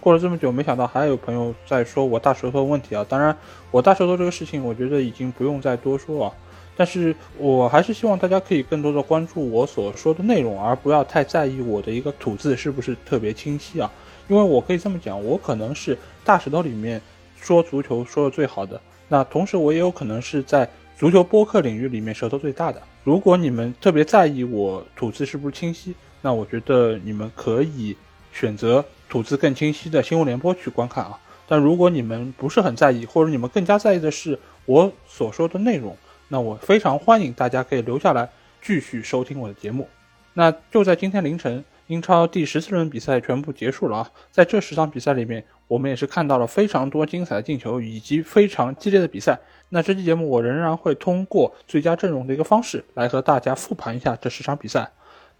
[0.00, 3.06] 过了这么久，没想到还有朋友在说我大舌头的问题啊！
[3.08, 3.36] 当然，
[3.70, 6.32] 我大舌头这个事情，我觉得已经不用再多说啊。
[6.76, 13.90] 但是我还是希望大家可以更多的关注我所说的内容，而不要太在意我的一个吐字是不是特别清晰啊。
[14.28, 17.00] 因为我可以这么讲，我可能是大舌头里面
[17.38, 22.80] 说足球说的最好的，那同时我也有可能是在足球播客领域里面舌头最大的。
[23.04, 27.96] 如果你们特别在意我吐字是不是清晰，那我觉得你们可以
[28.32, 31.18] 选择吐字更清晰的新闻联播去观看啊。
[31.46, 35.96] 但如果你们不是很在意，或者你们更加在意的是我所说的内容。
[36.28, 38.28] 那我非常欢迎大家可以留下来
[38.62, 39.88] 继续收听我的节目。
[40.34, 44.10] 那就在今天凌晨，英超第十四轮比赛全部结束了啊！
[44.30, 49.36] 在这十场比赛里面，我们也是看到了非常多精彩的进球以及非常激烈的比赛。
[49.70, 54.88] 那这期节目我仍然会通过最佳阵容的一个方式来和大家复盘一下这十场比赛。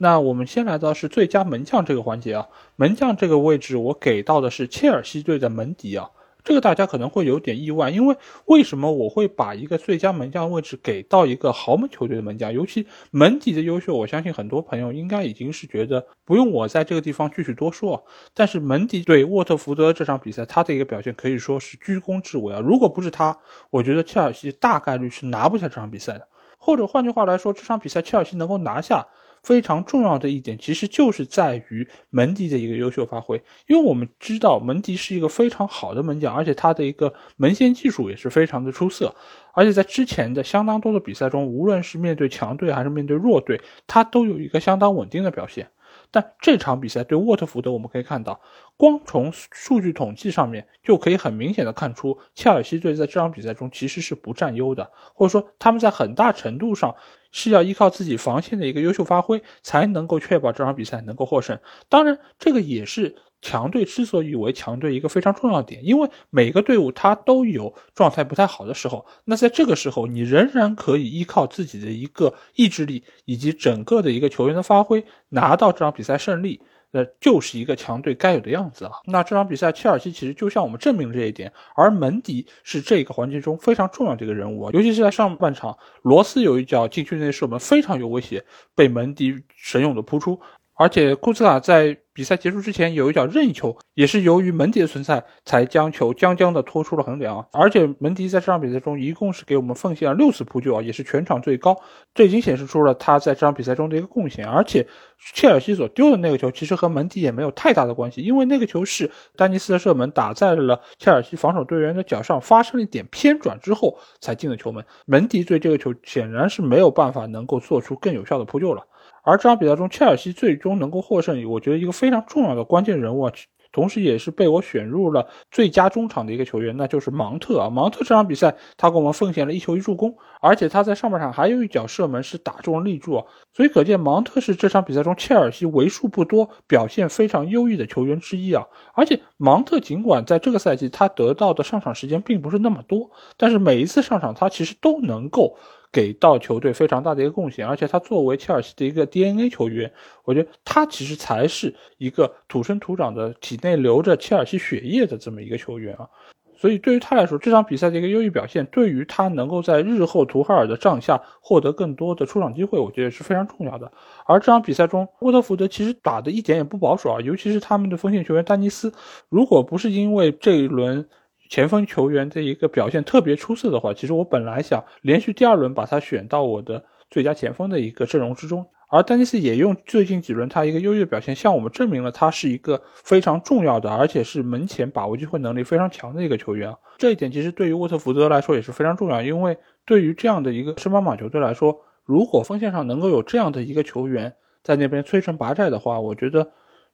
[0.03, 6.09] 那我们先来到是最佳门将这个环节啊，门将这个位置我给到的是切尔西队的门迪啊。
[6.43, 12.51] 这个大家可能会有点意外，因为为什么我会把一个最佳门将位置给到一个豪门球队的门将？
[12.51, 18.03] 尤其门迪的优秀，我相信很多朋友应该已经是觉得不用我在这个地方继续多说。
[18.33, 22.61] 但是门迪对沃特福德这场比赛，他的一个表现可以说是居功至伟啊！
[22.61, 23.37] 如果不是他，
[23.69, 26.27] 我觉得切尔西大概率是拿不下这场比赛的。
[26.57, 29.07] 或者换句话来说，这场比赛切尔西能够拿下。
[29.43, 39.15] 非常重要的一点，其实就是在于门迪的一个优秀发挥，因为我们知道门迪是一个非常好的门将，而且他的一个门线技术也是非常的出色，
[39.55, 45.69] 而且在之前的相当多的比赛中，无论是面对强队还是面对弱队，他都有一个相当稳定的表现。
[46.11, 48.41] 但这场比赛对沃特福德，我们可以看到，
[48.77, 56.95] 光从数据统计上面就可以很明显的看出，切尔西队在这场比赛中其实是不占优的，或者说他们在很大程度上
[57.33, 61.59] 是要依靠自己防线的一个优秀发挥，才能够确保这场比赛能够获胜。
[61.89, 63.17] 当然，这个也是。
[63.43, 78.93] 强队之所以为强队，一个非常重要的点，因为每个队伍它都有状态不太好的时候，那在这个时候，你仍然可以依靠自己的一个意志力以及整个的一个球员的发挥，拿到这场比赛胜利，那就是一个强队该有的样子啊。
[79.07, 90.39] 那这场比赛，切尔西其实就向我们证明了这一点，而门迪是这个环节中非常重要的一个人物啊，尤其是在上半场，罗斯有一脚禁区内射门非常有威胁，被门迪神勇的扑出。
[90.81, 97.47] 而且库兹卡在比赛结束之前有一脚任意球，也是由于门迪的存在才将球将将的拖出了横梁。
[97.53, 101.77] 而且门迪在这场比赛中一共是给我们奉献了六次扑救啊，也是全场最高。
[102.15, 104.47] 这已经显示出了他在这场比赛中的一个贡献。
[104.47, 104.87] 而且
[105.35, 114.83] 切尔西所丢的那个球其实和门迪也没有太大的关系，因为那个球是丹尼斯的射门打在了切尔西防守队员的脚上，发生了一点偏转之后才进的球门。
[115.05, 118.83] 门迪对这个球显然是没有办法能够做出更有效的扑救了。
[119.23, 123.33] 而这场比赛中，切尔西最终能够获胜，我觉得一个非常重要的关键人物啊，
[123.73, 127.71] 同时也是被我选入了最佳中场的一个球员，那就是芒特啊。
[127.71, 138.67] 芒特这场比赛他给我们奉献了一球一助攻，而且他在上半场还有一脚射门是打中了立柱啊，所以可见芒特是这场比赛中切尔西为数不多表现非常优异的球员之一啊。
[138.95, 145.57] 而且芒特尽管在这个赛季他得到的上场时间并不是那么多，但是每一次上场他其实都能够。
[145.93, 149.93] 给到球队非常大的一个贡献，而且他作为切尔西的一个 DNA 球员，
[150.25, 156.09] 我觉得他其实才是一个土生土长的、体内流着切尔西血液的这么一个球员啊。
[156.57, 163.91] 所以对于他来说，这场比赛的一个优异表现，对于他能够在日后图哈尔的帐下获得更多的出场机会，我觉得是非常重要的。
[164.27, 168.93] 而这场比赛中，沃特福德其实打的一点也不保守啊，尤其是他们的锋线球员丹尼斯，
[169.31, 171.09] 如果不是因为这一轮。
[171.51, 178.65] 前锋球员的一个表现特别出色的话，其实我本来想连续第二轮把他选到我的最佳前锋的一个阵容之中。
[178.89, 186.73] 而丹尼斯也用最近几轮他一个优异的表现，向我们证明了他是一个非常重要的，而且是门前把握机会能力非常强的一个球员。
[186.99, 194.33] 这一点其实对于沃特福德来说也是非常重要，因为对于这样的一个升班马球队来说，如果锋线上能够有这样的一个球员
[194.63, 196.53] 在那边摧城拔寨的话，我觉得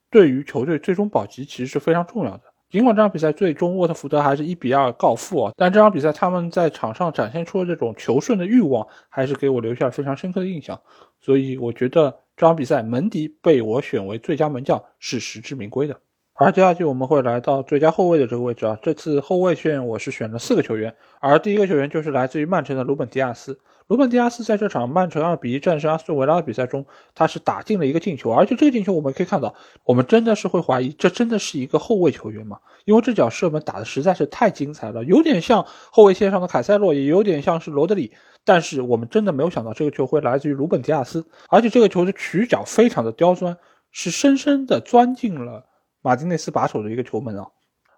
[0.09, 2.41] 对于球队最终保级其实是非常重要的。
[2.69, 10.77] 尽管这场比赛最终沃特福德还是一比二告负啊，但这场比赛他们在场上展现出的这种求胜的欲望，还是给我留下了非常深刻的印象。
[11.21, 15.97] 所以我觉得这场比赛门迪被我选为最佳门将是实至名归的。
[16.33, 23.57] 而接下去我们会来到最佳后卫的这个位置啊，这次后卫线我是选了四个球员，而第一个球员就是来自于曼城的鲁本迪亚斯。
[23.87, 26.85] 鲁本迪亚斯在这场曼城二比一战胜阿斯顿维拉的比赛中，
[27.15, 29.55] 他是打进了一个进球，而且这个进球我们可以看到，
[29.85, 32.59] 我们真的是会怀疑这真的是一个后卫球员吗？
[32.83, 38.11] 因为这脚射门打的实在是太精彩了，有点像后卫线上的凯塞洛，也有点像是罗德里，
[38.43, 43.55] 但是我们真的没有想到这个球会来自于鲁本迪亚斯，而且这个球的曲角非常的刁钻，
[43.91, 45.63] 是深深的钻进了。
[46.01, 47.47] 马丁内斯把守的一个球门啊，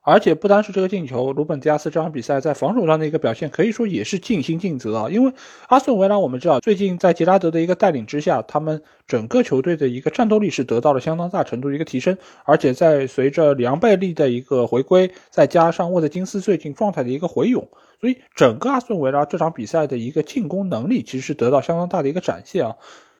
[0.01, 5.09] 而且不单是这个进球，鲁本迪亚斯这场比赛在防守上的一个表现可以说也是尽心尽责啊。
[5.09, 5.31] 因为
[5.67, 17.67] 阿斯顿维拉我们知道，最近在杰拉德的一个带领之下，他们整个球队的一个战斗力是得到了相当大程度的一个提升，而且在随着里昂贝利的一个回归，再加上沃特金斯最近状态的一个回勇，
[17.99, 22.75] 所以整个阿斯顿维拉这场比赛的一个进攻能力其实是得到相当大的一个展现啊。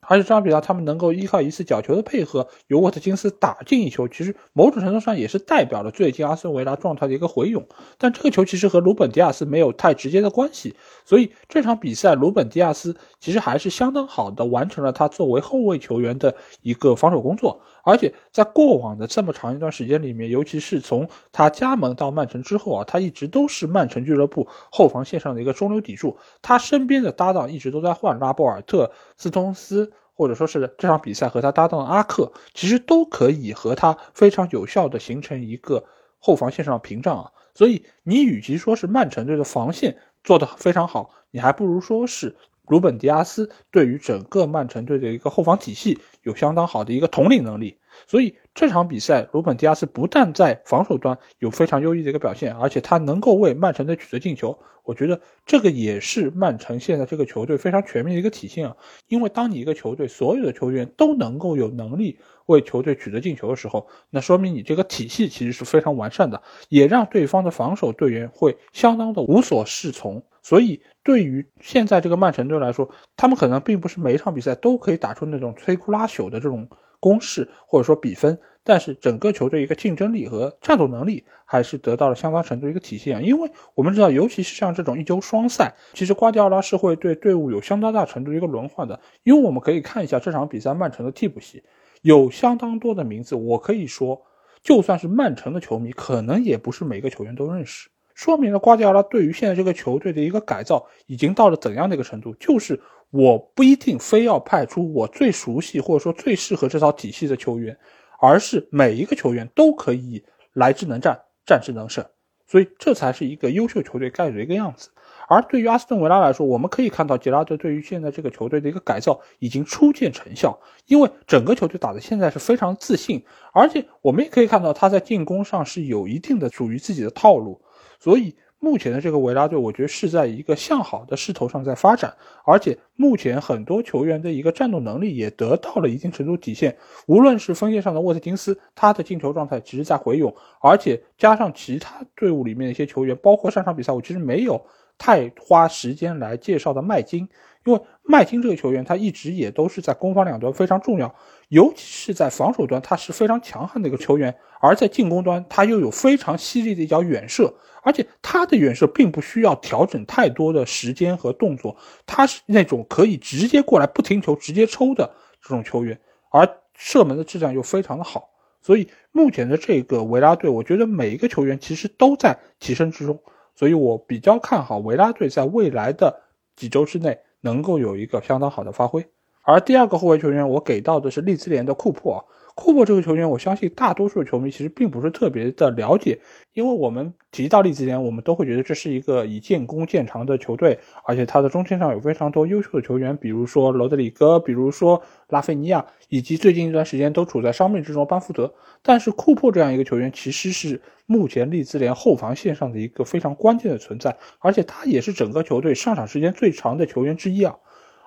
[0.09, 7.63] 而且这场比赛，他们能够依靠一次角球的配合，由沃特金斯打进一球，其实某种程度上也是代表了最近阿森维拉状态的一个回勇。
[7.99, 10.75] 但这个球其实和鲁本迪亚斯没有太直接的关系，
[11.05, 17.61] 所以这场比赛鲁本迪亚斯其实还是相当好的完成了他作为后卫球员的一个防守工作。
[17.83, 26.17] 而且在过往的这么长一段时间里面，尤其是从他加盟到曼城之后啊，他一直都是曼城俱乐部后防线上的一个中流砥柱。
[26.41, 35.83] 他身边的搭档一直都在换，拉波尔特、斯通斯，或者说是这场比赛和他搭档的阿克，其实都可以和他非常有效的形成一个
[36.19, 37.31] 后防线上的屏障啊。
[37.53, 42.35] 所以你与其说是曼城队的防线做得非常好，你还不如说是。
[42.69, 47.77] 鲁本迪亚斯对于整个曼城队的一个后防体系有相当好的一个统领能力，
[48.07, 54.57] 所以这场比赛鲁本迪亚斯不但在防守端有非常优异的一个表现，而且他能够为曼城队取得进球。
[54.83, 58.75] 我觉得这个也是曼城现在这个球队非常全面的一个体现啊。
[59.07, 62.17] 因为当你一个球队所有的球员都能够有能力
[62.47, 70.23] 为球队取得进球的时候，那说明你这个体系其实是非常完善的，也让对方的防守队员会相当的无所适从。
[70.41, 76.67] 所以，对于现在这个曼城队来说，他们可能并不是每一场比赛都可以打出那种摧枯拉朽的这种
[76.99, 83.23] 攻势或者说比分，但是整个球队一个竞争力和战斗能力还是得到了相当程度一个体现。
[83.23, 88.99] 因为我们知道，尤其是像这种一周双赛，其实瓜迪奥拉是会对队伍有相当大程度一个轮换的。
[89.23, 91.63] 因为我们可以看一下这场比赛曼城的替补席，
[92.01, 94.21] 有相当多的名字，我可以说，
[94.61, 97.89] 就算是曼城的球迷，可能也不是每个球员都认识。
[98.19, 102.35] 说明了瓜迪奥拉对于现在这个球队的一个改造已经到了怎样的一个程度？
[102.35, 102.77] 就是
[103.11, 107.77] 我不一定非要派出我最熟悉或者说最适合这套体系的球员，
[108.19, 110.21] 而是每一个球员都可以
[110.51, 112.03] 来之能战，战之能胜。
[112.45, 114.89] 所以这才是一个优秀球队该有的一个样子。
[115.29, 123.23] 而对于阿斯顿维拉来说，我们可以看到杰拉德对于现在这个球队的一个改造已经初见成效，因为整个球队打的现在是非常自信，
[123.53, 127.61] 而且我们也可以看到他在进攻上是有一定的属于自己的套路。
[127.99, 132.13] 所以目前的这个维拉队，我觉得是在一个向好的势头上在发展，
[132.43, 136.75] 而且目前很多球员的一个战斗能力也得到了一定程度体现。
[137.07, 144.61] 无论是锋线上的沃特金斯，他的进球状态其实在回勇，而且加上其他队伍里面的一些球员，包括上场比赛我其实没有
[144.97, 147.29] 太花时间来介绍的麦金，
[147.65, 151.15] 因为麦金这个球员他一直也都是在攻防两端非常重要，
[151.47, 157.53] 尤其是在防守端他是非常强悍的一个球员，而在进攻端他又有非常犀利的一脚远射。
[157.83, 165.09] 而且他的远射并不需要调整太多的时间和动作，他是那种可以直接过来不停球直接抽的
[165.41, 165.99] 这种球员，
[166.31, 168.29] 而射门的质量又非常的好，
[168.61, 173.19] 所以目前的这个维拉队，我觉得每一个球员其实都在提升之中，
[173.55, 176.21] 所以我比较看好维拉队在未来的
[176.55, 179.05] 几周之内能够有一个相当好的发挥。
[179.43, 182.25] 而第二个后卫球员，我给到的是利兹联的库珀。
[182.59, 186.19] 库珀这个球员，我相信大多数球迷其实并不是特别的了解，
[186.53, 198.53] 因为我们提到利兹联，我们都会觉得这是一个以建功见长的球队，而且他的中线上有非常多优秀的球员，比如说罗德里戈，比如说拉菲尼亚，以及最近一段时间都处在伤病之中班福德。
[198.81, 207.55] 但是库珀这样一个球员，其实是目前利兹联后防线上的一个非常关键的存在，而且他也是整个球队上场时间最长的球员之一啊。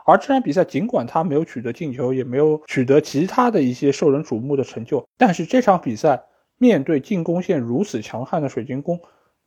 [0.05, 6.21] 而这场比赛，尽管他没有取得进球，也没有取得其他的一些受人瞩目的成就，但是这场比赛
[6.59, 9.01] 面对进攻线如此强悍的水晶宫，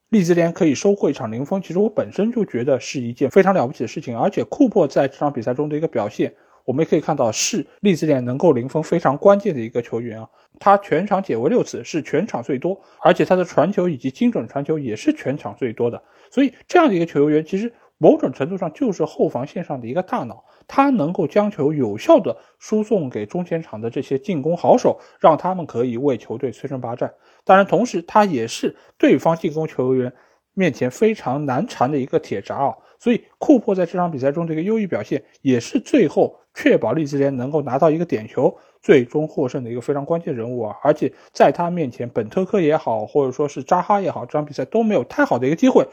[0.10, 4.18] 利兹联可以收获一场零封，其实我本身就觉得是一件非常了不起的事情。
[4.18, 6.34] 而且库珀在这场比赛中的一个表现，
[6.64, 10.30] 我们也可以看到是利兹联能够零封非常关键的一个球员啊。
[10.58, 16.02] 他全场解围六次，是全场最多，而且他的传球以及精准传球也是全场最多的。
[16.32, 17.74] 所以这样的一个球员，其实。
[17.98, 27.12] 某种程度上就是后防线上的一个大脑，他能够将球有效的输送给中前场的这些进攻好手，让他们可以为球队摧城拔寨。
[27.44, 30.12] 当然，同时他也是对方进攻球员
[30.54, 32.74] 面前非常难缠的一个铁闸啊。
[32.98, 40.75] 所以库珀在这场比赛中的一个优异表现，也是最后确保利兹联能够拿到一个点球，最终获胜的一个非常关键人物啊！
[40.82, 45.86] 而且在他面前，本特科也好，或者说是扎哈也好，这场比赛都没有太好的一个机会，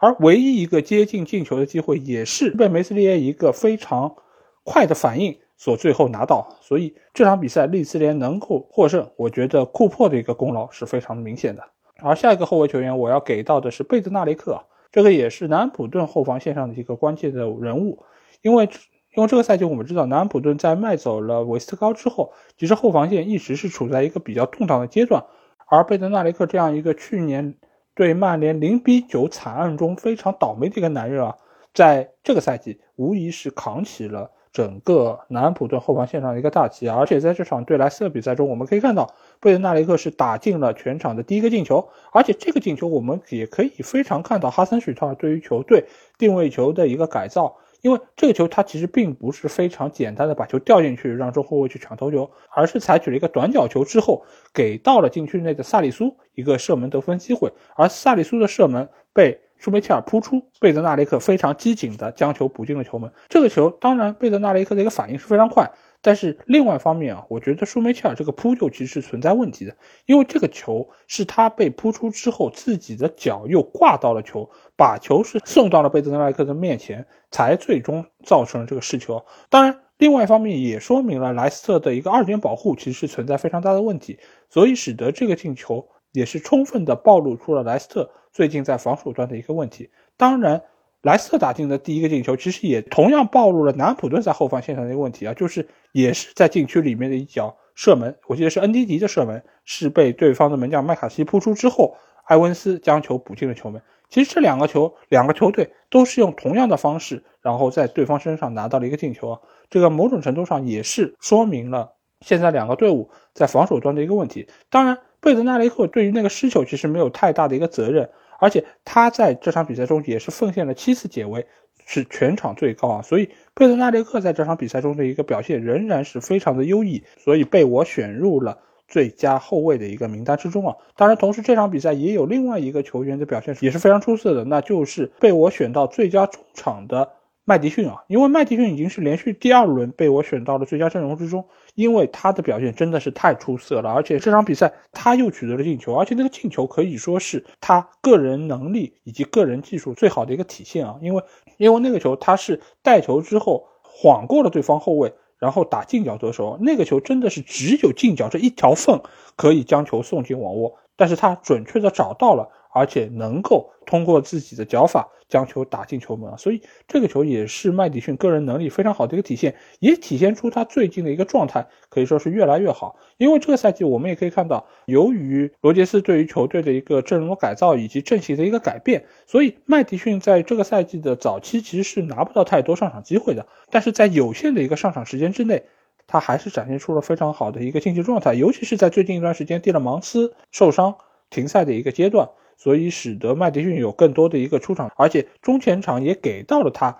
[0.00, 4.16] 而唯一一个接近进球的机会，也是被梅斯利耶一个非常
[4.64, 6.56] 快的反应所最后拿到。
[6.60, 11.62] 所以这场比赛利兹联能够获胜，我觉得库珀的一个功劳是非常明显的。
[12.02, 14.64] 而下一个后卫球员，我要给到的是贝德纳雷克。
[14.90, 18.02] 这个也是南安普顿后防线上的一个关键的人物，
[18.42, 18.68] 因为
[19.14, 25.24] 因为这个赛季我们知道南安普顿在卖走了韦斯特高之后，其实后防线一直是处在一个比较动荡的阶段，
[25.68, 27.54] 而贝德纳雷克这样一个去年
[28.00, 31.36] 对曼联零比九惨案中非常倒霉的一个男人啊，
[31.74, 34.30] 在这个赛季无疑是扛起了。
[34.52, 45.84] 整个南安普顿后防线上的一个大旗，而且在这场对莱斯特比赛中，我们可以看到贝德纳雷克是打进了全场的第一个进球，而且这个进球我们也可以非常看到哈森许特尔对于球队
[46.16, 59.40] 定位球的一个改造，因为这个球他其实并不是非常简单的把球掉进去让中后卫去抢头球，而是采取了一个短角球之后给到了禁区内的萨里苏一个射门得分机会，而萨里苏的射门被。
[59.60, 63.12] 舒梅切尔扑出，贝德纳雷克非常机警的将球补进了球门。
[63.28, 65.70] 这个球当然贝德纳雷克的一个反应是非常快，
[66.02, 69.76] 但是另外一方面啊，我觉得舒梅切尔这个扑救其实是存在问题的，
[70.06, 79.24] 因为这个球是他被扑出之后，自己的脚又挂到了球，把球是送到了贝德纳雷克的面前，才最终造成了这个失球。
[79.48, 88.10] 当然，另外一方面也说明了莱斯特的一个二点保护其实是存在非常大的问题，所以使得这个进球也是充分的暴露出了莱斯特。
[88.32, 90.62] 最近在防守端的一个问题，当然，
[91.02, 103.80] 莱斯特打进的第一个进球，其实也同样暴露了南安普顿在后防线上的一个问题啊，就是也是在禁区里面的一脚射门，我记得是恩迪迪的射门，是被对方的门将麦卡锡扑出之后，埃文斯将球补进了球门。
[104.10, 109.40] 其实这两个球，两个球队都是用同样的方式，然后在对方身上拿到了一个进球啊，
[109.70, 114.48] 这个某种程度上也是说明了现在两个队伍在防守端的一个问题。
[114.68, 118.10] 当然，贝德纳雷克对于那个失球其实没有太大的一个责任。
[118.40, 121.46] 而且他在这场比赛中也是奉献了七次解围，
[121.86, 123.02] 是全场最高啊！
[123.02, 130.74] 所以佩德纳列克在这场比赛中的一个表现仍然是非常的优异，所以被我选入了最佳后卫的一个名单之中啊！
[130.96, 137.10] 当然，同时这场比赛也有另外一个球员的表现也是非常出色的，那就是被我选到最佳中场的。
[137.46, 151.22] 麦迪逊啊，因为麦迪逊已经是连续第二轮被我选到了最佳阵容之中，因为他的表现真的是太出色了，而且这场比赛他又取得了进球，而且那个进球可以说是他个人能力以及个人技术最好的一个体现啊，因为
[151.56, 159.00] 因为那个球他是带球之后晃过了对方后卫，然后打近角得手，那个球真的是只有近角这一条缝
[159.36, 162.48] 可以将球送进网窝，但是他准确的找到了。
[162.72, 172.96] 而且能够通过自己的脚法将球打进球门啊，所以这个球也是麦迪逊个人能力非常好的一个体现，也体现出他最近的一个状态可以说是越来越好。
[173.16, 183.46] 因为这个赛季我们也可以看到，由于罗杰斯对于球队的一个阵容的改造以及阵型的一个改变，所以麦迪逊在这个赛季的早期其实是拿不到太多上场机会的。
[183.70, 185.62] 但是在有限的一个上场时间之内，
[186.08, 190.96] 他还是展现出了非常好的一个竞技状态，尤其是在最近一段时间蒂勒芒斯受伤
[191.30, 192.28] 停赛的一个阶段。
[192.60, 196.94] 所以使得麦迪逊有更多的一个出场，而且中前场也给到了他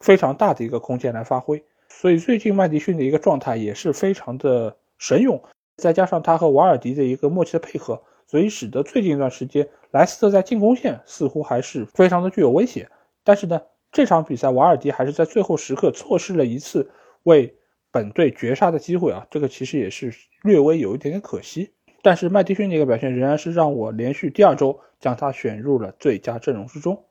[0.00, 1.62] 非常大的一个空间来发挥。
[1.90, 5.44] 所以最近麦迪逊的一个状态也是非常的神勇，
[5.76, 12.88] 再加上他和瓦尔迪的一个默契的配合，所以使得最近一段时间莱斯特在进攻线似乎还是非常的具有威胁。
[13.22, 13.60] 但是呢，
[13.92, 16.90] 这场比赛瓦尔迪还是在最后时刻错失了一次
[17.24, 17.54] 为
[17.90, 20.10] 本队绝杀的机会啊，这个其实也是
[20.42, 21.74] 略微有一点点可惜。
[22.02, 27.04] 但是麦迪逊的一个表现仍然是让我连续第二周将他选入了最佳阵容之中。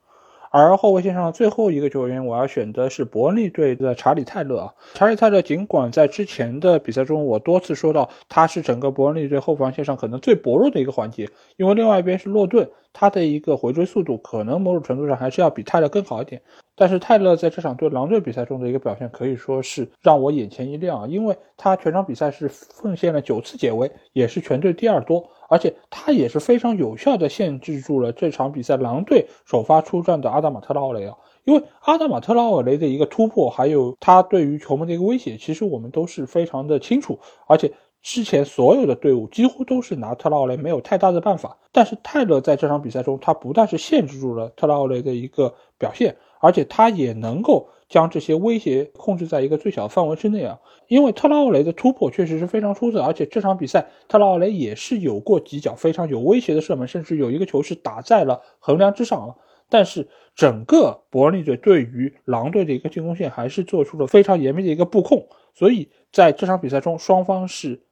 [0.53, 4.73] 而后卫线上最后一个球员，我要选的是伯恩利队的查理泰勒啊。
[4.93, 16.41] 查理泰勒尽管在之前的比赛中，我多次说到他是整个伯恩利队后防线上可能最薄弱的一个环节，因为另外一边是洛顿，他的一个回追速度可能某种程度上还是要比泰勒更好一点。
[16.81, 25.23] 但是泰勒在这场对狼队比赛中的一个表现可以说是让我眼前一亮啊，因为他全场比赛是奉献了九次解围，也是全队第二多。
[25.47, 37.19] 而且他也是非常有效的限制住了这场比赛狼队首发出战的阿达马特拉奥雷啊，因为阿达马特拉奥雷的一个突破，还有他对于球门的一个威胁，其实我们都是非常的清楚。
[37.45, 37.71] 而且
[38.01, 50.59] 之前所有的队伍几乎都是拿特拉奥雷没有太大的办法，但是泰勒在这场比赛中，他不但是限制住了特拉奥雷的一个表现，而且他也能够将这些威胁控制在一个最小范围之内啊。
[50.87, 59.35] 因为特拉奥雷的突破确实是非常出色，而且这场比赛特拉奥雷也是有过几脚非常有威胁的射门，甚至有一个球是打在了横梁之上啊。
[59.69, 67.83] 但是整个伯恩利队对于狼队的一个进攻线还是做出了非常严密的一个布控，所以在这场比赛中，双方是。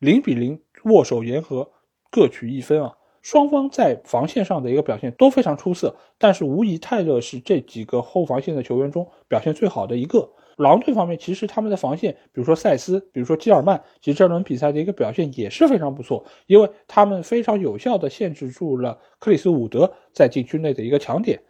[0.00, 1.72] 零比零握手言和，
[2.08, 2.92] 各取一分啊！
[3.22, 10.30] 双方在防线上的一个表现都非常出色，但是无疑泰勒是这几个后防线的球员中表现最好的一个。
[10.56, 21.40] 狼队方面，其实他们的防线，比如说塞斯，比如说基尔曼，其实这轮比赛的一个表现也是非常不错，因为他们非常有效的限制住了克里斯伍德在禁区内的一个强点。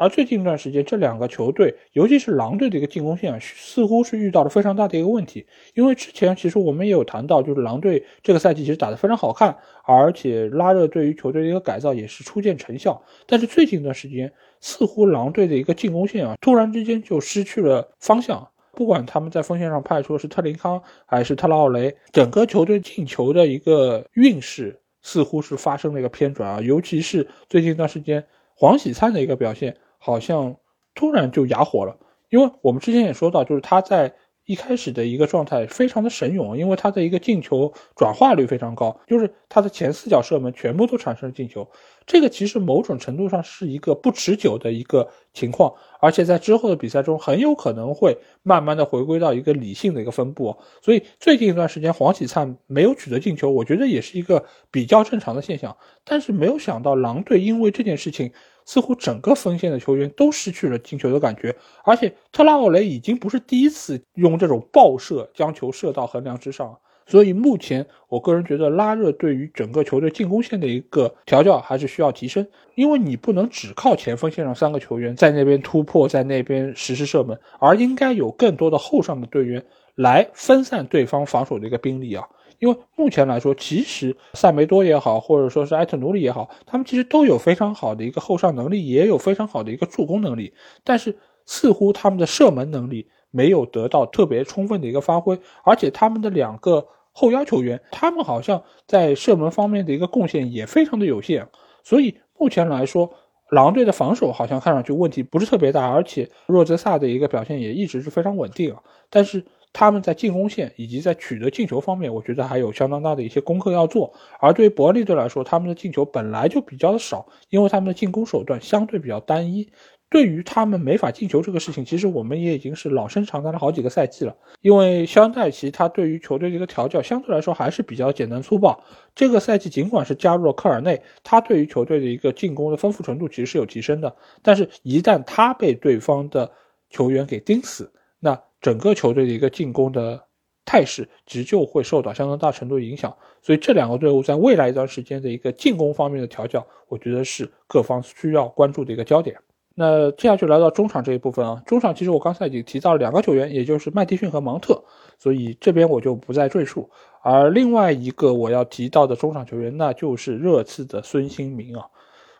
[0.00, 5.46] 而最近一段时间，这两个球队，尤其是狼队的一个进攻线啊，似乎是遇到了非常大的一个问题。
[5.74, 9.54] 因为之前其实我们也有谈到，就是狼队这个赛季其实打得非常好看，
[9.84, 12.98] 而且拉热对于球队的一个改造也是初见成效。
[13.26, 18.48] 但是最近一段时间，似乎狼队的一个进攻线啊，突然之间就失去了方向。
[18.72, 26.60] 不管他们在锋线上派出的是特林康还是特拉奥雷，整个球队进球的一个运势似乎是发生了一个偏转啊。
[26.62, 29.76] 尤其是最近一段时间，黄喜灿的一个表现。
[30.02, 30.56] 好像
[30.94, 31.96] 突然就哑火了，
[32.30, 34.14] 因为我们之前也说到，就是他在
[34.46, 41.68] 一开始的一个状态非常的神勇，因为他的一个进球转化率非常高，就是他的前四脚射门全部都产生了进球。
[42.06, 50.56] 这个其实某种程度上是一个不持久的一个情况，而且在之后的比赛中很有可能会慢慢的回归到一个理性的一个分布。
[50.82, 55.76] 所以最近一段时间黄喜灿没有取得进球，我觉得也是一个比较正常的现象。
[56.04, 58.32] 但是没有想到狼队因为这件事情。
[58.70, 72.46] 似乎整个锋线的球员都失去了进球的感觉，而且特拉奥雷已经不是第一次用这种爆射将球射到横梁之上，所以目前我个人觉得拉热对于整个球队进攻线的一个调教还是需要提升，
[72.76, 79.64] 因为你不能只靠前锋线上三个球员在那边突破，在那边实施射门，而应该有更多的后上的队员
[79.96, 82.24] 来分散对方防守的一个兵力啊。
[82.60, 90.52] 因为目前来说，其实塞梅多也好，或者说是埃特努里也好，他们其实都有非常好的一个后上能力，也有非常好的一个助攻能力，
[90.84, 101.48] 但是似乎他们的射门能力没有得到特别充分的一个发挥，而且他们的两个后腰球员，他们好像在射门方面的一个贡献也非常的有限，
[101.82, 103.10] 所以目前来说，
[103.48, 109.42] 狼队的防守好像看上去问题不是特别大，而且若泽萨的一个表现也一直是非常稳定啊，但是。
[109.72, 114.12] 他们在进攻线以及在取得进球方面，我觉得还有相当大的一些功课要做。
[114.40, 119.70] 而对于伯利队来说，他们的进球本来就比较的少，因为他们的进攻手段相对比较单一。
[120.08, 124.36] 对于他们没法进球这个事情，其实我们也已经是老生常谈了好几个赛季了。
[124.60, 128.82] 因为肖恩戴奇他对于球队的一个调教相对来说还是比较简单粗暴。
[129.14, 136.50] 这个赛季尽管是加入了科尔内，他对于球队的一个进攻的丰富程度其实是有提升的，但是一旦他被对方的
[136.90, 138.36] 球员给盯死，那。
[138.60, 140.22] 整个球队的一个进攻的
[140.64, 143.16] 态势，其实就会受到相当大程度的影响。
[143.42, 149.36] 所以这两个队伍在未来一段时间的一个进攻方面的调教，我觉得是各方需要关注的一个焦点。
[149.76, 154.82] 那接下去来到中场这一部分啊，中场其实我刚才已经提到了两个球员，也就是麦迪逊和芒特，
[155.18, 156.90] 所以这边我就不再赘述。
[157.22, 161.86] 而另外一个我要提到的中场球员，那就是热刺的孙兴民啊。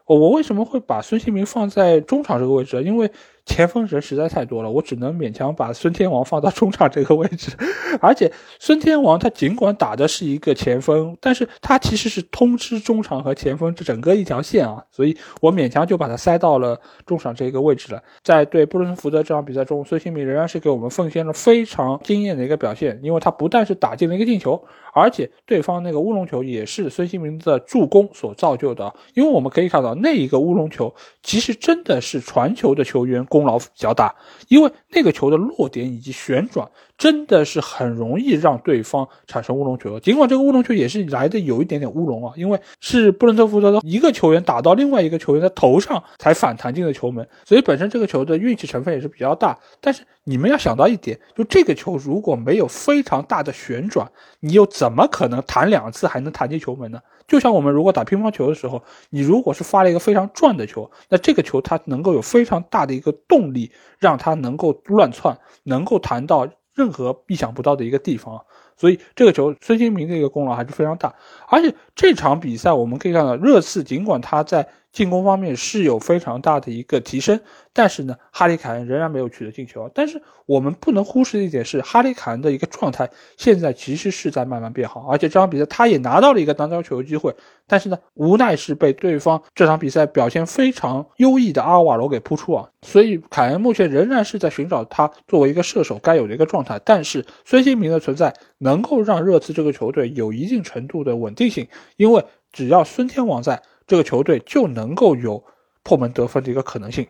[0.04, 2.82] 我为什么会把孙兴民放在中场这个位置？
[2.82, 3.10] 因为
[3.50, 7.50] 前锋人实在太多了，我只能勉强把孙天王放到中场这个位置。
[8.00, 18.00] 而且孙天王他尽管打的是一个前锋，但是他其实是通吃中场和前锋这整个一条线啊，所以我勉强就把他塞到了中场这个位置了。
[18.22, 24.62] 在对布伦福德这场比赛中，孙兴民仍然是给我们奉献了非常惊艳的一个表现，因为他不但是打进了一个进球，
[24.94, 28.94] 而且对方那个乌龙球也是孙兴民的助攻所造就的。
[29.14, 33.39] 因为我们可以看到那一个乌龙球，其实真的是传球的球员攻。
[33.40, 34.14] 功劳比较大，
[34.48, 39.98] 因为那个球的落点以及旋转真的是很容易让对方产生乌龙球。
[40.00, 49.58] 尽管这个乌龙球也是来的有一点点乌龙啊，因为是布伦特福德的一个球员打到另外一个球员的头上才反弹进的球门，所以本身这个球的运气成分也是比较大。
[49.80, 54.06] 但是你们要想到一点，就这个球如果没有非常大的旋转，
[54.40, 57.00] 你又怎么可能弹两次还能弹进球门呢？
[57.30, 68.44] 就像我们如果打乒乓球的时候，你如果是发了一个非常转的球，那这个球它能够有非常大的一个动力，让它能够乱窜，能够弹到任何意想不到的一个地方。
[68.76, 71.14] 所以这个球孙兴民的一个功劳还是非常大。
[71.48, 77.38] 而且这场比赛我们可以看到，热刺尽管他在进攻方面是有非常大的一个提升，
[77.72, 79.88] 但是呢，哈里凯恩仍然没有取得进球。
[79.94, 87.32] 但是我们不能忽视的一点是，哈里凯恩的一个状态现在其实是在慢慢变好，而且这场比赛他也拿到了一个单刀球的机会，
[87.68, 92.68] 但是呢，无奈是被对方这场比赛表现非常优异的阿瓦罗给扑出啊。
[92.82, 103.62] 所以凯恩目前仍然是在寻找他作为一个射手该有的一个状态，但是孙兴民的存在能够让热刺这个球队有一定程度的稳定性，因为只要孙天王在。
[103.90, 105.42] 这个球队就能够有
[105.82, 107.04] 破门得分的一个可能性，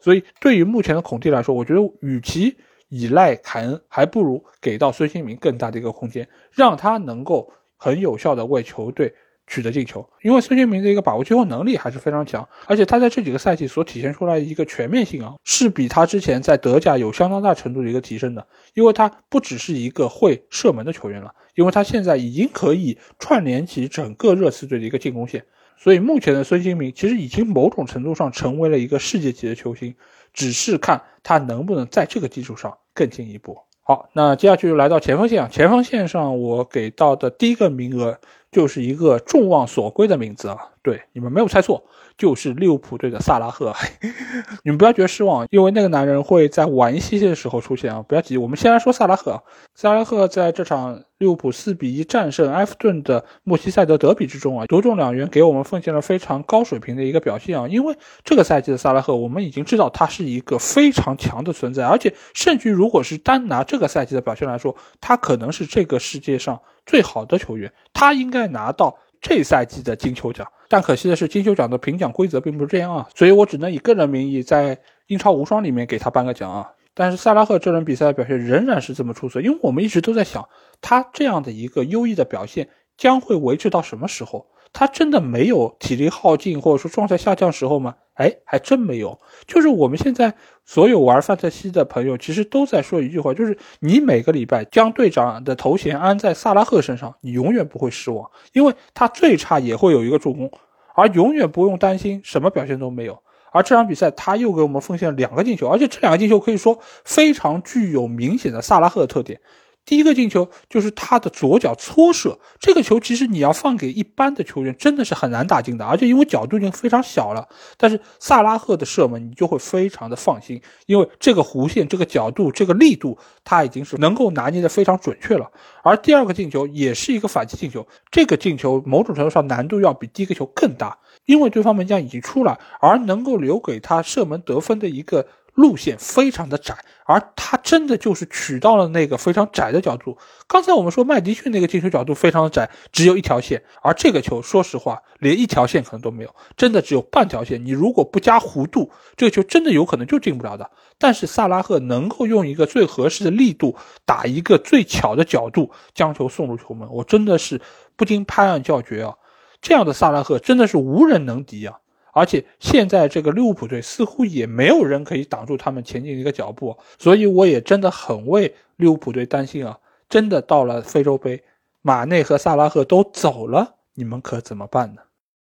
[0.00, 2.56] 所以对于目前的孔蒂来说，我觉得与其
[2.88, 9.12] 依赖凯恩，还不如给到孙兴民更大的一个空间，让他能够很有效的为球队
[9.46, 10.08] 取得进球。
[10.22, 18.46] 因为孙兴民的一个把握机会能力还是非常强，而且他在这几个赛季所体现出来的一个全面性啊，是比他之前在德甲有相当大程度的一个提升的。
[18.72, 25.44] 因为他不只是一个会射门的球员了，因为他现在已经可以串联起整个热刺队的一个进攻线。
[25.76, 29.94] 所以目前的孙兴民其实已经某种程度上成为了一个世界级的球星，
[30.32, 33.58] 只是看他能不能在这个基础上更进一步。
[33.82, 38.20] 好，那接下去来到前锋线啊，前锋线上我给到的第一个名额
[38.52, 41.82] 就是一个众望所归的名字啊，对，你们没有猜错。
[42.18, 43.72] 就是利物浦队的萨拉赫，
[44.62, 48.04] 你们不要觉得失望，因为那个男人会在晚一些些的时候出现啊！
[48.06, 49.42] 不要急，我们先来说萨拉赫。
[49.74, 57.66] 萨拉赫在这场利物浦四比一战胜埃弗顿的莫西塞德德比之中啊，独中两元，给我们奉献了非常高水平的一个表现啊！
[57.66, 68.98] 因为这个赛季的萨拉赫，我们已经知道他是一个非常强的存在，而且甚至如果是单拿这个赛季的表现来说，他可能是这个世界上最好的球员，他应该拿到。
[69.24, 76.72] 这赛季的金球奖，但可惜的是，金球奖的评奖规则并不是这样啊，所以我只能以个人名义在英超无双里面给他颁个奖啊。
[76.92, 80.48] 但是萨拉赫这轮比赛的表现仍然是这么出色，因为我们一直都在想，
[80.80, 84.48] 他这样的一个优异的表现将会维持到什么时候？
[84.72, 87.94] 他真的没有体力耗尽或者说状态下降时候吗？
[88.14, 89.20] 哎，还真没有。
[89.46, 100.50] 就是我们现在所有玩范特西的朋友，其实都在说一句话，就是你每个礼拜将队长的头衔安在萨拉赫身上，你永远不会失望，因为他最差也会有一个助攻，
[100.94, 103.18] 而永远不用担心什么表现都没有。
[103.50, 109.40] 而这场比赛他又给我们奉献了两个进球，而且这两个进球可以说非常具有明显的萨拉赫特点。
[109.84, 117.48] 第一个进球就是他的左脚搓射，这个球其实你要放给一般的球员真的是很难打进的，而且因为角度已经非常小了。
[117.76, 125.50] 但是萨拉赫的射门你就会非常的放心，因为这个弧线、这个角度、这个力度，他已经是能够拿捏的非常准确了。
[125.82, 135.26] 而第二个进球也是一个反击进球，这个进球某种程度上难度要比第一个球更大，因为对方门将已经出来，而能够留给他射门得分的一个。
[135.54, 140.16] 路线非常的窄，而他真的就是取到了那个非常窄的角度。
[140.46, 147.64] 刚才我们说麦迪逊那个进球角度非常的窄，只有一条线，而这个球说实话连一条线可能都没有，真的只有半条线。
[147.64, 150.70] 你如果不加弧度，这个球真的有可能就进不了的。
[150.98, 157.60] 但是萨拉赫能够用一个最合适的力度，打一个最巧的角度，将球送入球门，我真的是
[157.96, 159.14] 不禁拍案叫绝啊！
[159.60, 161.78] 这样的萨拉赫真的是无人能敌啊！
[162.14, 169.78] 而且现在这个利物浦队似乎也没有人可以挡住他们前进的一个脚步，所以我也真的很为利物浦队担心啊！
[170.10, 171.42] 真的到了非洲杯，
[171.80, 175.00] 马内和萨拉赫都走了，你们可怎么办呢？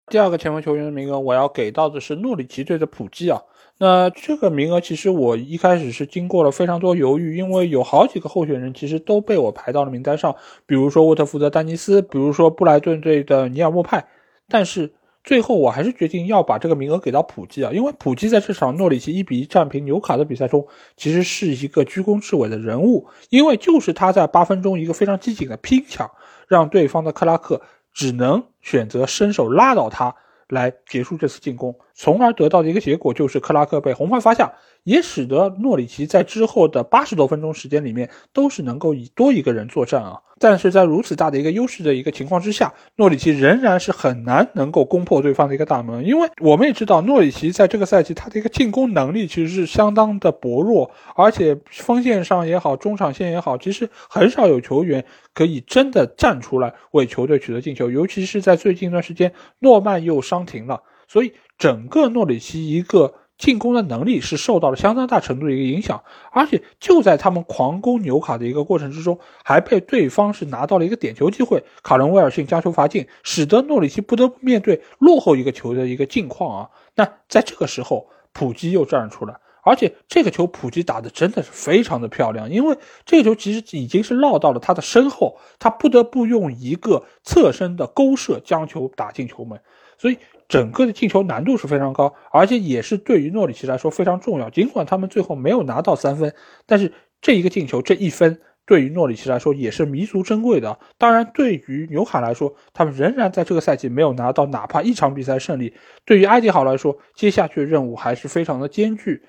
[0.08, 3.42] 第二个前锋球员的名额，我要给到的是诺里奇队的普基啊。
[3.78, 14.06] 那这个名额其实我一开始是经过了非常多犹豫，因为有好几个候选人其实都被我排到了名单上，比如说沃特福德丹尼斯，比如说布莱顿队的尼尔莫派，
[14.50, 14.92] 但是。
[15.24, 26.10] 最后，我还是决定要把这个名额给到普基啊，因为普基在这场诺里奇一比一战平纽卡的比赛中，其实是一个居功至伟的人物，因为就是他在八分钟一个非常激进的拼抢，
[26.48, 27.62] 让对方的克拉克
[27.94, 30.16] 只能选择伸手拉倒他。
[30.50, 34.54] 来结束这次进攻，从而得到的一个结果就是克拉克被红牌罚下，
[34.86, 40.22] 也使得诺里奇在之后的八十多分钟时间里面都是能够以多一个人作战啊。
[40.40, 63.16] 但是在如此大的一个优势的一个情况之下，诺里奇仍然是很难能够攻破对方的一个大门，因为我们也知道诺里奇在这个赛季他的一个进攻能力其实是相当的薄弱，而且锋线上也好，中场线也好，其实很少有球员可以真的站出来为球队取得进球，尤其是在最近一段时间，诺曼又伤停了，所以整个诺里奇一个。
[63.40, 76.70] 进攻的能力是受到了相当大程度的一个影响，而且就在他们狂攻纽卡的一个过程之中，还被对方是拿到了一个点球机会，卡伦威尔逊将球罚进，使得诺里奇不得不面对落后一个球的一个境况啊。
[76.96, 89.62] 那在这个时候，普基又站了出来，而且这个球普基打的真的是非常的漂亮，因为这个球其实已经是落到了他的身后，他不得不用一个侧身的勾射将球打进球门，
[89.98, 90.18] 所以。
[90.50, 94.50] 整个的进球难度是非常高，而且也是对于诺里奇来说非常重要。
[94.50, 96.34] 尽管他们最后没有拿到三分，
[96.66, 100.78] 但是这一个进球这一分对于诺里奇来说也是弥足珍贵的。
[100.98, 105.74] 当然，对于纽卡来说，他们仍然在这个赛季没有拿到哪怕一场比赛胜利。
[106.04, 109.22] 对于埃迪豪来说，接下去的任务还是非常的艰巨。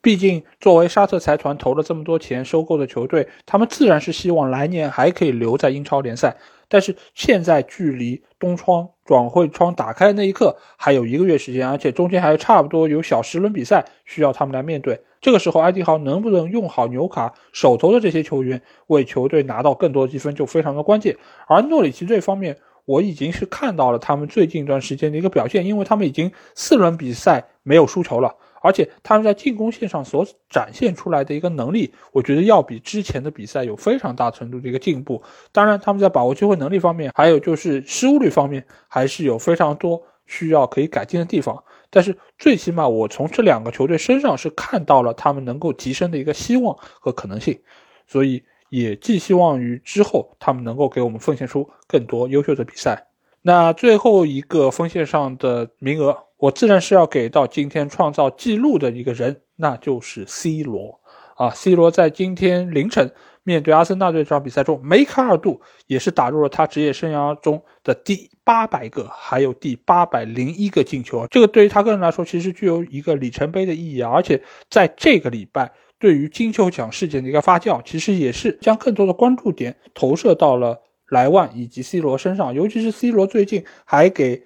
[0.00, 6.36] 毕竟，作为沙特财团投了这么多钱收购的球队，他们自然是希望来年还可以留在英超联赛。
[6.70, 15.00] 但是现在距离冬窗转会窗打开的那一刻还有一个月时间，而且中间还差不多有小十轮比赛需要他们来面对。
[15.20, 21.16] 这个时候，埃迪豪能不能用好纽卡手头的这些球员，为球队拿到更多的积分就非常的关键。
[21.48, 28.36] 而诺里奇这方面，我已经是看到了他们最近一段时间的一个表现，因为他们已经四轮比赛没有输球了。
[28.60, 35.22] 而且他们在进攻线上所展现出来的一个能力，我觉得要比之前的比赛有非常大程度的一个进步。
[35.52, 41.62] 当然，他们在把握机会能力方面，还有就是失误率方面，还是有非常多需要可以改进的地方。
[41.90, 47.58] 但是最起码，我从这两个球队身上是看到了他们能够提升的一个希望和可能性，
[48.06, 53.06] 所以也寄希望于之后他们能够给我们奉献出更多优秀的比赛。
[53.40, 56.27] 那最后一个锋线上的名额。
[56.38, 61.00] 我自然是要给到今天创造纪录的一个人，那就是 C 罗
[61.36, 71.26] 啊！C 罗在今天凌晨面对阿森纳队这场比赛中，梅开二度，也是打入了他职业生涯中的第八百个，还有第八百零一个进球啊！
[71.28, 74.08] 这个对于他个人来说，其实具有一个里程碑的意义啊！
[74.12, 84.40] 而且在这个礼拜，对于金球奖事件的一个发酵，其实也是将更多的关注点投射到了莱万以及 C 罗身上，尤其是 C 罗最近还给。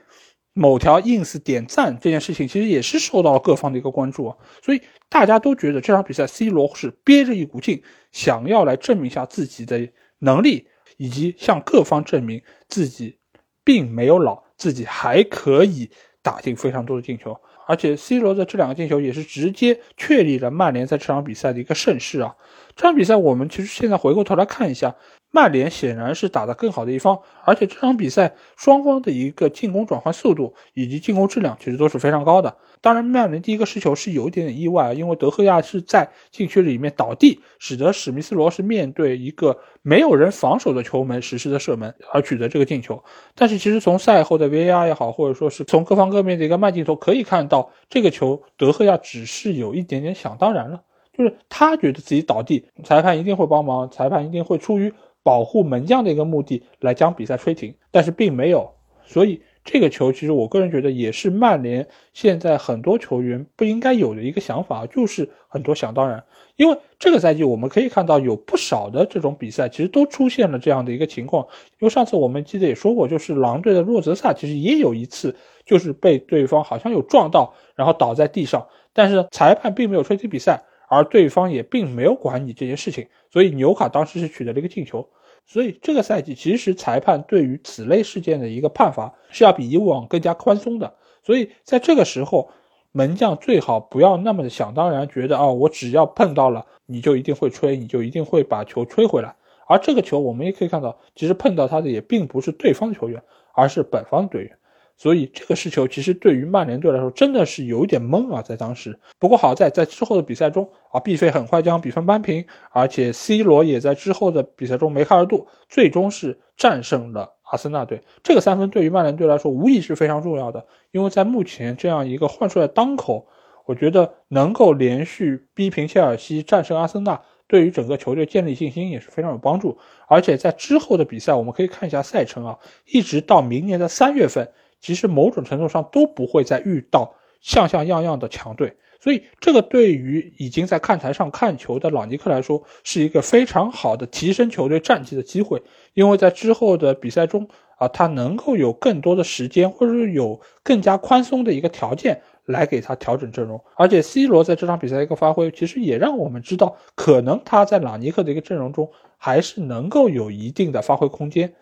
[0.54, 9.88] 某条 ins 点赞这件事情，其实也是受到了各方的一个关注啊，所以大家都觉得这场比赛 C 罗是憋着一股劲，想要来证明一下自己的
[10.18, 10.66] 能力，
[10.98, 13.16] 以及向各方证明自己
[13.64, 17.34] 并没有老，自己还可以打进非常多的进球。
[17.66, 22.34] 而且 C 罗的这两个进球也是直接确立了曼联在这场比赛的一个盛世啊。
[22.76, 24.96] 这场比赛我们其实现在回过头来看一下。
[25.34, 32.54] 曼联显然是打得更好的一方，而且这场比赛双方的一个进攻转换速度以及进攻质量其实都是非常高的。
[32.82, 43.02] 当然，曼联第一个失球是有一点点意外，因为德赫亚是在禁区里面倒地，使得史密斯罗是面对一个没有人防守的球门实施的射门而取得这个进球。
[43.34, 50.82] 但是，其实从赛后的 VAR 也好，或者说是从各方各面的一个慢镜头可以看到，这个球德赫亚只是有一点点想当然了，
[51.16, 54.92] 就是他觉得自己倒地，裁判一定会帮忙，裁判一定会出于。
[55.22, 58.72] 保护门将的一个目的来将比赛吹停，但是并没有，
[59.04, 66.24] 所以这个球其实我个人觉得也是曼联现在很多球员不应该有的一个想法，就是很多想当然。
[66.56, 71.46] 因为这个赛季我们可以看到有不少的这种比赛其实都出现了这样的一个情况。
[71.80, 80.62] 因为上次我们记得也说过，就是狼队的洛泽萨其实也有一次就是被对方好像有撞到，然后倒在地上，但是裁判并没有吹停比赛。
[80.92, 85.08] 而对方也并没有管你这件事情，所以纽卡当时是取得了一个进球。
[85.46, 90.92] 所以这个赛季其实裁判对于此类事件的一个判罚是要比以往更加宽松的。
[91.22, 92.50] 所以在这个时候，
[92.92, 99.34] 门将最好不要那么的想当然，觉得啊，我只要碰到了你就一定会吹，你就一定会把球吹回来。
[99.66, 103.22] 而这个球我们也可以看到，其实碰到他的也并不是对方的球员，
[103.54, 104.58] 而是本方的队员。
[105.02, 108.96] 所以这个失球其实对于曼联队来说真的是有一点懵啊，在当时。
[109.18, 118.00] 不过好在在之后的比赛中啊，毕费很快将比分扳平，而且 C 罗也在之后的比赛中梅开二度，最终是战胜了阿森纳队。
[118.22, 123.26] 这个三分对于曼联队来说无疑是非常重要的，因为在目前这样一个换帅的当口，
[123.66, 129.76] 我觉得能够连续逼平切尔西、战胜阿森纳，对于整个球队建立信心也是非常有帮助。
[130.06, 134.48] 而且在之后的比赛，我们可以看一下赛程啊，一直到明年的三月份。
[134.82, 145.62] 其实某种程度上都不会再遇到像像样样的强队，所以这个对于已经在看台上看球的朗尼克来说，是一个非常好的提升球队战绩的机会。
[145.94, 153.60] 因为在之后的比赛中啊，他能够有更多的时间，或者是有更加宽松的一个条件来给他调整阵容。
[153.76, 161.54] 而且 C 罗在这场比赛一个发挥，其实也让我们知道，可能他在朗尼克的一个阵容中还是能够有一定的发挥空间。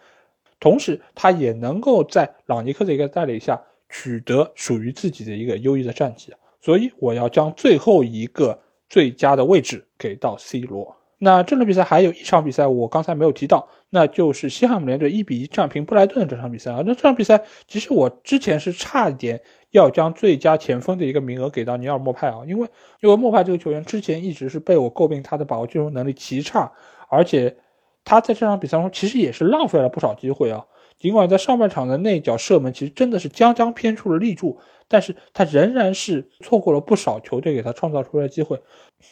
[0.60, 10.94] 同时，他也能够在朗尼克的一个带领下取得属于自己的一个优异的战绩，所以我要将最后一个最佳的位置给到 C 罗。
[11.16, 16.82] 那这轮比赛还有一场比赛，我刚才没有提到，那就是西汉姆联队一比一战平布莱顿的这场比赛啊。
[16.86, 22.68] 那这场比赛其实我之前是差一点要将最佳前锋的一个名额给到尼尔莫派啊，因为
[23.00, 26.70] 因为莫派这个球员之前一直是被我诟病他的把握进攻能力极差，
[27.08, 27.56] 而且。
[28.04, 30.64] 他在这场比赛中其实也是浪费了不少机会啊！
[30.98, 34.58] 尽管在上半场的那脚射门其实真的是将将偏出了立柱，
[34.90, 38.60] 但是他仍然是错过了不少球队给他创造出来的机会。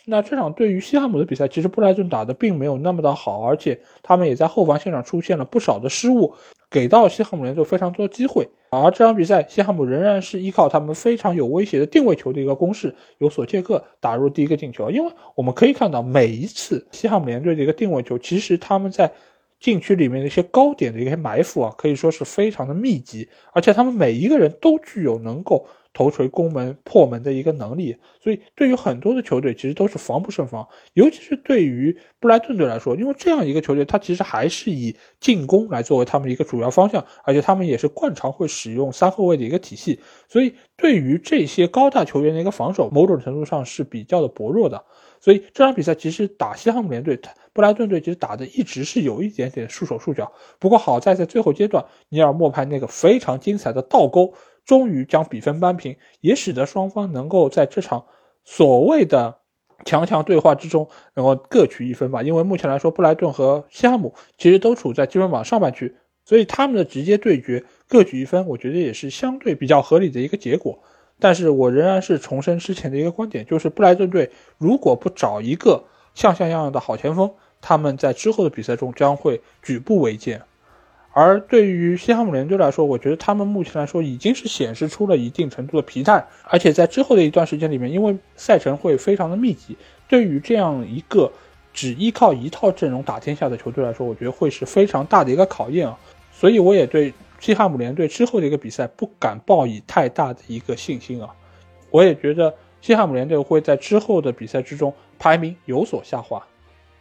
[0.04, 6.34] 那这场对于西汉姆的比赛，其实布莱顿打的并没有那么的好，而且他们也在后防线上出现了不少的失误，
[6.68, 8.46] 给到西汉姆联队非常多机会。
[8.70, 14.90] 而这场比赛，西汉姆仍然是依靠他们非常有威胁的定位球的一个攻势，由索切克打入第一个进球。
[14.90, 19.10] 因为我们可以看到，每一次西汉姆联队的一个定位球，其实他们在
[19.60, 25.66] 禁区里面的一些高点的一些埋伏啊，可以说是非常的密集，而且他们每一个人都具有能够。
[25.94, 44.84] 头锤攻门破门的一个能力，所以对于很多的球队其实都是防不胜防，尤其是对于布莱顿队来说，因为这样一个球队，他其实还是以进攻来作为他们一个主要方向，而且他们也是惯常会使用三后卫的一个体系，所以对于这些高大球员的一个防守，某种程度上是比较的薄弱的。
[45.20, 47.18] 所以这场比赛其实打西汉姆联队，
[47.58, 54.32] 布莱顿队其实打的一直是有一点点束手束脚，不过好在在最后阶段，尼尔莫派那个非常精彩的倒钩。
[54.64, 58.04] 终于将比分扳平，也使得双方能够在这场
[58.44, 59.38] 所谓的
[59.84, 62.22] 强强对话之中，能够各取一分吧。
[62.22, 70.78] 因为目前来说，布莱顿和西汉姆其实都处在积分榜上半区，所以他们的直接对决各取一分，我觉得也是相对比较合理的一个结果。
[71.18, 75.82] 但是我仍然是重申之前的一个观点，就是布莱顿队如果不找一个
[76.14, 80.42] 像像样的好前锋，他们在之后的比赛中将会举步维艰。
[81.12, 91.32] 而对于西汉姆联队来说，我觉得他们目前来说已经是显示出了一定程度的疲态，而且在之后的一段时间里面，因为赛程会非常的密集，对于这样一个
[91.72, 95.98] 只依靠一套阵容打天下的球队来说，我觉得会是非常大的一个考验啊。
[96.30, 101.30] 所以我也对西汉姆联队之后的一个比赛不敢抱以太大的一个信心啊。
[101.90, 106.46] 我也觉得西汉姆联队会在之后的比赛之中排名有所下滑。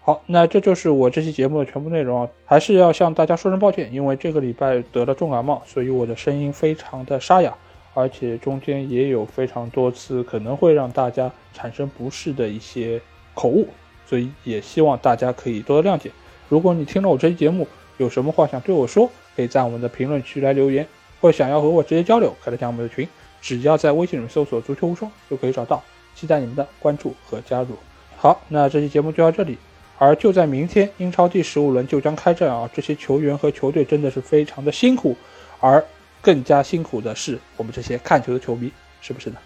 [0.07, 7.53] 好，那这就是我这期节目的全部内容啊，还是要向大家说声抱歉，因为这个礼拜得了重感冒，所以我的声音非常的沙哑，
[7.93, 13.01] 而且中间也有非常多次可能会让大家产生不适的一些
[13.33, 13.67] 口误，
[14.05, 16.09] 所以也希望大家可以多多谅解。
[16.47, 17.67] 如果你听了我这期节目，
[17.97, 20.87] 有什么话想对我说，可以在我们的评论区来留言，
[21.19, 23.05] 或想要和我直接交流，可以加我们的群，
[23.41, 25.83] 只要在微信里面搜索“足球无双”就可以找到，
[26.15, 27.75] 期待你们的关注和加入。
[28.15, 29.57] 好，那这期节目就到这里。
[29.97, 32.69] 而就在明天，英超第十五轮就将开战啊！
[32.73, 35.15] 这些球员和球队真的是非常的辛苦，
[35.59, 35.83] 而
[36.21, 39.37] 更加辛苦的是我们这些看球的球迷，是不是呢？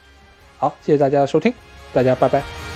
[0.57, 1.53] 好，谢谢大家的收听，
[1.93, 2.70] 大家拜拜。